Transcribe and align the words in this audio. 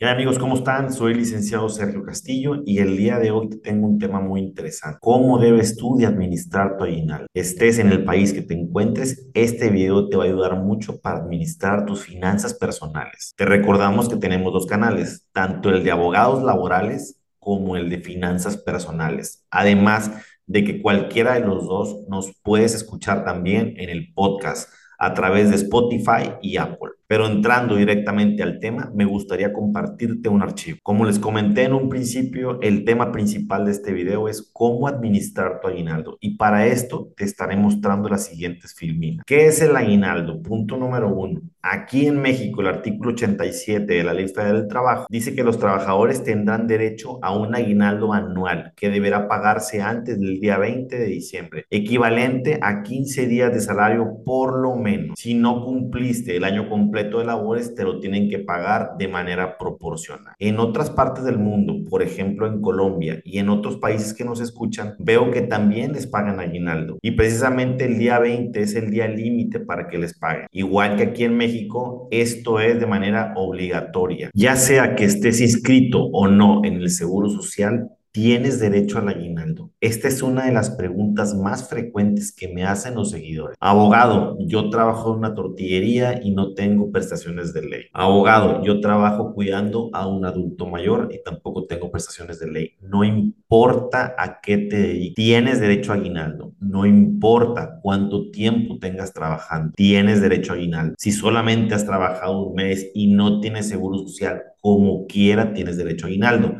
¿Qué 0.00 0.06
amigos? 0.06 0.38
¿Cómo 0.38 0.54
están? 0.54 0.92
Soy 0.92 1.12
licenciado 1.12 1.68
Sergio 1.68 2.04
Castillo 2.04 2.62
y 2.64 2.78
el 2.78 2.96
día 2.96 3.18
de 3.18 3.32
hoy 3.32 3.48
te 3.48 3.56
tengo 3.56 3.88
un 3.88 3.98
tema 3.98 4.20
muy 4.20 4.40
interesante. 4.40 4.98
¿Cómo 5.00 5.40
debes 5.40 5.76
tú 5.76 5.96
de 5.96 6.06
administrar 6.06 6.76
tu 6.76 6.84
aguinaldo? 6.84 7.26
Estés 7.34 7.80
en 7.80 7.90
el 7.90 8.04
país 8.04 8.32
que 8.32 8.42
te 8.42 8.54
encuentres, 8.54 9.28
este 9.34 9.70
video 9.70 10.08
te 10.08 10.16
va 10.16 10.22
a 10.22 10.26
ayudar 10.28 10.54
mucho 10.54 11.00
para 11.00 11.18
administrar 11.18 11.84
tus 11.84 12.04
finanzas 12.04 12.54
personales. 12.54 13.34
Te 13.36 13.44
recordamos 13.44 14.08
que 14.08 14.14
tenemos 14.14 14.52
dos 14.52 14.66
canales, 14.66 15.26
tanto 15.32 15.68
el 15.68 15.82
de 15.82 15.90
abogados 15.90 16.44
laborales 16.44 17.20
como 17.40 17.76
el 17.76 17.90
de 17.90 17.98
finanzas 17.98 18.56
personales. 18.56 19.44
Además 19.50 20.12
de 20.46 20.62
que 20.62 20.80
cualquiera 20.80 21.34
de 21.34 21.40
los 21.40 21.66
dos 21.66 22.06
nos 22.08 22.30
puedes 22.44 22.72
escuchar 22.72 23.24
también 23.24 23.74
en 23.76 23.88
el 23.90 24.12
podcast 24.14 24.70
a 24.96 25.12
través 25.12 25.50
de 25.50 25.56
Spotify 25.56 26.34
y 26.40 26.56
Apple. 26.56 26.97
Pero 27.08 27.26
entrando 27.26 27.74
directamente 27.74 28.42
al 28.42 28.60
tema, 28.60 28.92
me 28.94 29.06
gustaría 29.06 29.50
compartirte 29.50 30.28
un 30.28 30.42
archivo. 30.42 30.76
Como 30.82 31.06
les 31.06 31.18
comenté 31.18 31.62
en 31.62 31.72
un 31.72 31.88
principio, 31.88 32.60
el 32.60 32.84
tema 32.84 33.10
principal 33.10 33.64
de 33.64 33.70
este 33.70 33.94
video 33.94 34.28
es 34.28 34.50
cómo 34.52 34.86
administrar 34.86 35.58
tu 35.62 35.68
aguinaldo. 35.68 36.18
Y 36.20 36.36
para 36.36 36.66
esto 36.66 37.08
te 37.16 37.24
estaré 37.24 37.56
mostrando 37.56 38.10
las 38.10 38.26
siguientes 38.26 38.74
filminas. 38.74 39.24
¿Qué 39.26 39.46
es 39.46 39.62
el 39.62 39.74
aguinaldo? 39.74 40.42
Punto 40.42 40.76
número 40.76 41.08
uno. 41.08 41.40
Aquí 41.62 42.06
en 42.06 42.20
México, 42.20 42.60
el 42.60 42.66
artículo 42.66 43.12
87 43.12 43.90
de 43.90 44.04
la 44.04 44.12
Ley 44.12 44.28
Federal 44.28 44.60
del 44.60 44.68
Trabajo 44.68 45.06
dice 45.08 45.34
que 45.34 45.42
los 45.42 45.58
trabajadores 45.58 46.22
tendrán 46.22 46.66
derecho 46.66 47.18
a 47.22 47.34
un 47.34 47.54
aguinaldo 47.54 48.12
anual 48.12 48.74
que 48.76 48.90
deberá 48.90 49.28
pagarse 49.28 49.80
antes 49.80 50.20
del 50.20 50.40
día 50.40 50.58
20 50.58 50.98
de 50.98 51.06
diciembre, 51.06 51.64
equivalente 51.70 52.58
a 52.60 52.82
15 52.82 53.26
días 53.26 53.52
de 53.52 53.60
salario 53.60 54.18
por 54.26 54.58
lo 54.58 54.76
menos. 54.76 55.18
Si 55.18 55.34
no 55.34 55.64
cumpliste 55.64 56.36
el 56.36 56.44
año 56.44 56.68
completo, 56.68 56.97
de 57.04 57.24
labores 57.24 57.74
te 57.74 57.84
lo 57.84 58.00
tienen 58.00 58.28
que 58.28 58.38
pagar 58.38 58.96
de 58.98 59.08
manera 59.08 59.56
proporcional. 59.58 60.34
En 60.38 60.58
otras 60.58 60.90
partes 60.90 61.24
del 61.24 61.38
mundo, 61.38 61.88
por 61.88 62.02
ejemplo 62.02 62.46
en 62.46 62.60
Colombia 62.60 63.20
y 63.24 63.38
en 63.38 63.48
otros 63.48 63.76
países 63.76 64.14
que 64.14 64.24
nos 64.24 64.40
escuchan, 64.40 64.94
veo 64.98 65.30
que 65.30 65.42
también 65.42 65.92
les 65.92 66.06
pagan 66.06 66.40
aguinaldo. 66.40 66.98
Y 67.02 67.12
precisamente 67.12 67.84
el 67.84 67.98
día 67.98 68.18
20 68.18 68.60
es 68.60 68.74
el 68.74 68.90
día 68.90 69.08
límite 69.08 69.60
para 69.60 69.88
que 69.88 69.98
les 69.98 70.18
paguen. 70.18 70.46
Igual 70.52 70.96
que 70.96 71.04
aquí 71.04 71.24
en 71.24 71.36
México, 71.36 72.08
esto 72.10 72.60
es 72.60 72.80
de 72.80 72.86
manera 72.86 73.32
obligatoria. 73.36 74.30
Ya 74.34 74.56
sea 74.56 74.94
que 74.94 75.04
estés 75.04 75.40
inscrito 75.40 76.04
o 76.12 76.28
no 76.28 76.62
en 76.64 76.74
el 76.74 76.90
Seguro 76.90 77.28
Social, 77.28 77.88
¿Tienes 78.10 78.58
derecho 78.58 78.98
al 78.98 79.08
aguinaldo? 79.08 79.70
Esta 79.80 80.08
es 80.08 80.22
una 80.22 80.46
de 80.46 80.52
las 80.52 80.70
preguntas 80.70 81.34
más 81.34 81.68
frecuentes 81.68 82.32
que 82.32 82.48
me 82.48 82.64
hacen 82.64 82.94
los 82.94 83.10
seguidores. 83.10 83.56
Abogado, 83.60 84.36
yo 84.40 84.70
trabajo 84.70 85.12
en 85.12 85.18
una 85.18 85.34
tortillería 85.34 86.20
y 86.22 86.30
no 86.30 86.54
tengo 86.54 86.90
prestaciones 86.90 87.52
de 87.52 87.62
ley. 87.62 87.82
Abogado, 87.92 88.64
yo 88.64 88.80
trabajo 88.80 89.34
cuidando 89.34 89.90
a 89.92 90.06
un 90.06 90.24
adulto 90.24 90.66
mayor 90.66 91.10
y 91.12 91.22
tampoco 91.22 91.66
tengo 91.66 91.90
prestaciones 91.90 92.40
de 92.40 92.50
ley. 92.50 92.76
No 92.80 93.04
importa 93.04 94.14
a 94.18 94.40
qué 94.40 94.56
te 94.56 94.78
dediques, 94.78 95.14
tienes 95.14 95.60
derecho 95.60 95.92
a 95.92 95.96
aguinaldo. 95.96 96.54
No 96.60 96.86
importa 96.86 97.78
cuánto 97.82 98.30
tiempo 98.30 98.78
tengas 98.78 99.12
trabajando, 99.12 99.74
tienes 99.76 100.22
derecho 100.22 100.52
a 100.52 100.56
aguinaldo. 100.56 100.94
Si 100.98 101.12
solamente 101.12 101.74
has 101.74 101.84
trabajado 101.84 102.40
un 102.40 102.54
mes 102.54 102.90
y 102.94 103.08
no 103.08 103.40
tienes 103.40 103.68
seguro 103.68 103.98
social, 103.98 104.42
como 104.60 105.06
quiera 105.06 105.52
tienes 105.52 105.76
derecho 105.76 106.06
a 106.06 106.08
aguinaldo. 106.08 106.56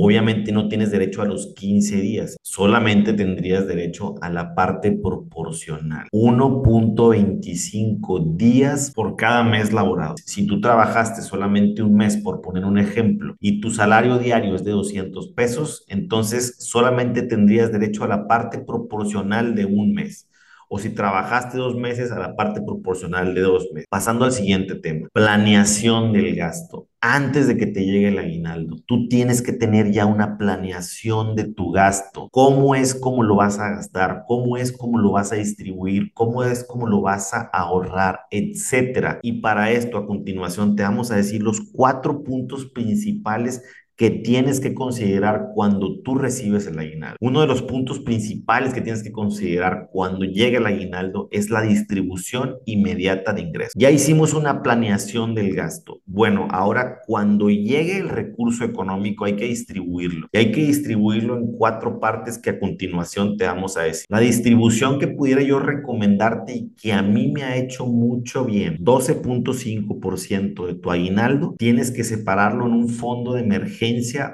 Obviamente 0.00 0.52
no 0.52 0.68
tienes 0.68 0.92
derecho 0.92 1.22
a 1.22 1.24
los 1.24 1.54
15 1.56 1.96
días, 1.96 2.36
solamente 2.40 3.14
tendrías 3.14 3.66
derecho 3.66 4.14
a 4.20 4.30
la 4.30 4.54
parte 4.54 4.92
proporcional. 4.92 6.06
1.25 6.12 8.36
días 8.36 8.92
por 8.92 9.16
cada 9.16 9.42
mes 9.42 9.72
laborado. 9.72 10.14
Si 10.24 10.46
tú 10.46 10.60
trabajaste 10.60 11.20
solamente 11.22 11.82
un 11.82 11.96
mes, 11.96 12.16
por 12.16 12.42
poner 12.42 12.64
un 12.64 12.78
ejemplo, 12.78 13.34
y 13.40 13.60
tu 13.60 13.72
salario 13.72 14.18
diario 14.18 14.54
es 14.54 14.62
de 14.62 14.70
200 14.70 15.32
pesos, 15.32 15.84
entonces 15.88 16.54
solamente 16.60 17.22
tendrías 17.22 17.72
derecho 17.72 18.04
a 18.04 18.08
la 18.08 18.28
parte 18.28 18.60
proporcional 18.60 19.56
de 19.56 19.64
un 19.64 19.94
mes 19.94 20.28
o 20.68 20.78
si 20.78 20.90
trabajaste 20.90 21.56
dos 21.56 21.76
meses 21.76 22.12
a 22.12 22.18
la 22.18 22.36
parte 22.36 22.60
proporcional 22.60 23.34
de 23.34 23.40
dos 23.40 23.68
meses. 23.72 23.86
Pasando 23.88 24.24
al 24.24 24.32
siguiente 24.32 24.74
tema, 24.74 25.08
planeación 25.12 26.12
del 26.12 26.36
gasto. 26.36 26.87
Antes 27.00 27.46
de 27.46 27.56
que 27.56 27.66
te 27.66 27.84
llegue 27.84 28.08
el 28.08 28.18
aguinaldo, 28.18 28.76
tú 28.86 29.06
tienes 29.08 29.40
que 29.40 29.52
tener 29.52 29.92
ya 29.92 30.04
una 30.04 30.36
planeación 30.36 31.36
de 31.36 31.44
tu 31.44 31.70
gasto. 31.70 32.28
¿Cómo 32.32 32.74
es 32.74 32.92
cómo 32.92 33.22
lo 33.22 33.36
vas 33.36 33.60
a 33.60 33.70
gastar? 33.70 34.24
¿Cómo 34.26 34.56
es 34.56 34.72
cómo 34.72 34.98
lo 34.98 35.12
vas 35.12 35.30
a 35.30 35.36
distribuir? 35.36 36.12
¿Cómo 36.12 36.42
es 36.42 36.64
cómo 36.64 36.88
lo 36.88 37.00
vas 37.00 37.32
a 37.34 37.42
ahorrar? 37.52 38.22
Etcétera. 38.32 39.20
Y 39.22 39.40
para 39.40 39.70
esto, 39.70 39.96
a 39.96 40.06
continuación, 40.08 40.74
te 40.74 40.82
vamos 40.82 41.12
a 41.12 41.16
decir 41.16 41.40
los 41.40 41.60
cuatro 41.72 42.24
puntos 42.24 42.66
principales 42.66 43.62
que 43.98 44.10
tienes 44.10 44.60
que 44.60 44.74
considerar 44.74 45.48
cuando 45.54 46.00
tú 46.02 46.14
recibes 46.14 46.68
el 46.68 46.78
aguinaldo. 46.78 47.16
Uno 47.20 47.40
de 47.40 47.48
los 47.48 47.62
puntos 47.62 47.98
principales 47.98 48.72
que 48.72 48.80
tienes 48.80 49.02
que 49.02 49.10
considerar 49.10 49.88
cuando 49.90 50.24
llega 50.24 50.58
el 50.58 50.66
aguinaldo 50.66 51.28
es 51.32 51.50
la 51.50 51.62
distribución 51.62 52.58
inmediata 52.64 53.32
de 53.32 53.42
ingresos. 53.42 53.72
Ya 53.76 53.90
hicimos 53.90 54.34
una 54.34 54.62
planeación 54.62 55.34
del 55.34 55.52
gasto. 55.52 56.00
Bueno, 56.06 56.46
ahora 56.52 57.00
cuando 57.06 57.50
llegue 57.50 57.98
el 57.98 58.08
recurso 58.08 58.64
económico 58.64 59.24
hay 59.24 59.34
que 59.34 59.46
distribuirlo. 59.46 60.28
Y 60.30 60.38
hay 60.38 60.52
que 60.52 60.64
distribuirlo 60.64 61.36
en 61.36 61.50
cuatro 61.50 61.98
partes 61.98 62.38
que 62.38 62.50
a 62.50 62.60
continuación 62.60 63.36
te 63.36 63.46
vamos 63.46 63.76
a 63.76 63.82
decir. 63.82 64.06
La 64.08 64.20
distribución 64.20 65.00
que 65.00 65.08
pudiera 65.08 65.42
yo 65.42 65.58
recomendarte 65.58 66.54
y 66.54 66.68
que 66.80 66.92
a 66.92 67.02
mí 67.02 67.32
me 67.32 67.42
ha 67.42 67.56
hecho 67.56 67.84
mucho 67.84 68.44
bien, 68.44 68.78
12.5% 68.78 70.66
de 70.66 70.74
tu 70.74 70.92
aguinaldo, 70.92 71.56
tienes 71.58 71.90
que 71.90 72.04
separarlo 72.04 72.66
en 72.66 72.74
un 72.74 72.88
fondo 72.88 73.32
de 73.32 73.40
emergencia 73.40 73.87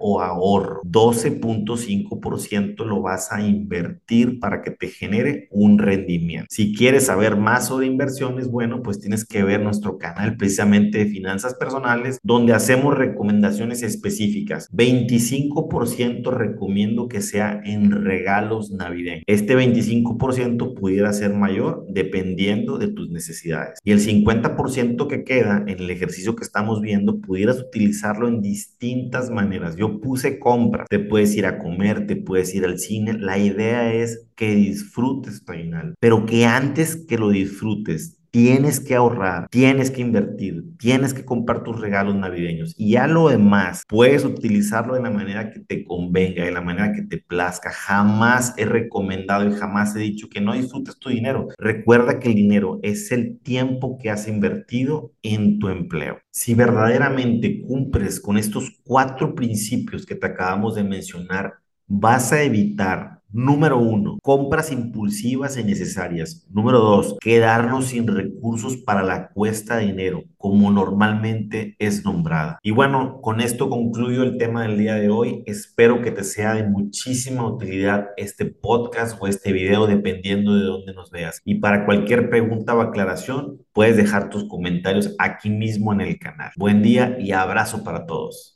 o 0.00 0.20
ahorro. 0.20 0.80
12.5% 0.84 2.84
lo 2.84 3.02
vas 3.02 3.32
a 3.32 3.42
invertir 3.42 4.40
para 4.40 4.62
que 4.62 4.70
te 4.70 4.88
genere 4.88 5.48
un 5.50 5.78
rendimiento. 5.78 6.46
Si 6.50 6.74
quieres 6.74 7.06
saber 7.06 7.36
más 7.36 7.68
sobre 7.68 7.86
inversiones, 7.86 8.48
bueno, 8.48 8.82
pues 8.82 9.00
tienes 9.00 9.24
que 9.24 9.42
ver 9.42 9.62
nuestro 9.62 9.98
canal 9.98 10.36
precisamente 10.36 10.98
de 10.98 11.06
finanzas 11.06 11.54
personales, 11.54 12.18
donde 12.22 12.52
hacemos 12.52 12.96
recomendaciones 12.96 13.82
específicas. 13.82 14.68
25% 14.72 16.32
recomiendo 16.32 17.08
que 17.08 17.20
sea 17.20 17.60
en 17.64 18.04
regalos 18.04 18.70
navideños. 18.70 19.24
Este 19.26 19.56
25% 19.56 20.74
pudiera 20.74 21.12
ser 21.12 21.34
mayor 21.34 21.86
dependiendo 21.88 22.78
de 22.78 22.88
tus 22.88 23.10
necesidades. 23.10 23.78
Y 23.84 23.92
el 23.92 24.00
50% 24.00 25.06
que 25.06 25.24
queda 25.24 25.64
en 25.66 25.80
el 25.80 25.90
ejercicio 25.90 26.36
que 26.36 26.44
estamos 26.44 26.80
viendo, 26.80 27.20
pudieras 27.20 27.60
utilizarlo 27.60 28.28
en 28.28 28.40
distintas 28.40 29.30
maneras. 29.36 29.76
Yo 29.76 30.00
puse 30.00 30.38
compra, 30.40 30.86
te 30.88 30.98
puedes 30.98 31.36
ir 31.36 31.46
a 31.46 31.58
comer, 31.58 32.06
te 32.06 32.16
puedes 32.16 32.54
ir 32.54 32.64
al 32.64 32.78
cine. 32.78 33.12
La 33.12 33.38
idea 33.38 33.92
es 33.92 34.26
que 34.34 34.54
disfrutes 34.54 35.44
tu 35.44 35.52
aguinaldo, 35.52 35.94
pero 36.00 36.26
que 36.26 36.46
antes 36.46 36.96
que 36.96 37.18
lo 37.18 37.28
disfrutes, 37.30 38.18
tienes 38.36 38.80
que 38.80 38.94
ahorrar, 38.94 39.48
tienes 39.48 39.90
que 39.90 40.02
invertir, 40.02 40.62
tienes 40.78 41.14
que 41.14 41.24
comprar 41.24 41.62
tus 41.62 41.80
regalos 41.80 42.14
navideños 42.16 42.74
y 42.76 42.90
ya 42.90 43.06
lo 43.06 43.30
demás 43.30 43.84
puedes 43.88 44.26
utilizarlo 44.26 44.92
de 44.92 45.00
la 45.00 45.10
manera 45.10 45.50
que 45.50 45.60
te 45.60 45.86
convenga, 45.86 46.44
de 46.44 46.52
la 46.52 46.60
manera 46.60 46.92
que 46.92 47.00
te 47.00 47.16
plazca. 47.16 47.70
Jamás 47.70 48.52
he 48.58 48.66
recomendado 48.66 49.48
y 49.48 49.54
jamás 49.54 49.96
he 49.96 50.00
dicho 50.00 50.28
que 50.28 50.42
no 50.42 50.52
disfrutes 50.52 50.98
tu 50.98 51.08
dinero. 51.08 51.48
Recuerda 51.56 52.18
que 52.18 52.28
el 52.28 52.34
dinero 52.34 52.78
es 52.82 53.10
el 53.10 53.40
tiempo 53.40 53.96
que 53.96 54.10
has 54.10 54.28
invertido 54.28 55.14
en 55.22 55.58
tu 55.58 55.70
empleo. 55.70 56.18
Si 56.30 56.52
verdaderamente 56.52 57.62
cumples 57.62 58.20
con 58.20 58.36
estos 58.36 58.70
cuatro 58.84 59.34
principios 59.34 60.04
que 60.04 60.14
te 60.14 60.26
acabamos 60.26 60.74
de 60.74 60.84
mencionar, 60.84 61.54
vas 61.86 62.32
a 62.32 62.42
evitar 62.42 63.16
Número 63.36 63.78
uno, 63.78 64.18
compras 64.22 64.72
impulsivas 64.72 65.56
e 65.56 65.60
innecesarias. 65.60 66.46
Número 66.48 66.78
dos, 66.78 67.18
quedarnos 67.20 67.88
sin 67.88 68.06
recursos 68.06 68.78
para 68.78 69.02
la 69.02 69.28
cuesta 69.28 69.76
de 69.76 69.86
dinero, 69.86 70.22
como 70.38 70.70
normalmente 70.70 71.76
es 71.78 72.02
nombrada. 72.02 72.58
Y 72.62 72.70
bueno, 72.70 73.20
con 73.20 73.42
esto 73.42 73.68
concluyo 73.68 74.22
el 74.22 74.38
tema 74.38 74.62
del 74.62 74.78
día 74.78 74.94
de 74.94 75.10
hoy. 75.10 75.42
Espero 75.44 76.00
que 76.00 76.12
te 76.12 76.24
sea 76.24 76.54
de 76.54 76.64
muchísima 76.64 77.46
utilidad 77.46 78.06
este 78.16 78.46
podcast 78.46 79.18
o 79.20 79.26
este 79.26 79.52
video, 79.52 79.86
dependiendo 79.86 80.54
de 80.54 80.64
dónde 80.64 80.94
nos 80.94 81.10
veas. 81.10 81.42
Y 81.44 81.56
para 81.56 81.84
cualquier 81.84 82.30
pregunta 82.30 82.74
o 82.74 82.80
aclaración, 82.80 83.58
puedes 83.74 83.98
dejar 83.98 84.30
tus 84.30 84.48
comentarios 84.48 85.14
aquí 85.18 85.50
mismo 85.50 85.92
en 85.92 86.00
el 86.00 86.18
canal. 86.18 86.52
Buen 86.56 86.80
día 86.80 87.18
y 87.20 87.32
abrazo 87.32 87.84
para 87.84 88.06
todos. 88.06 88.54